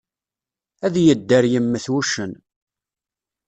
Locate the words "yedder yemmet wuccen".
1.05-2.31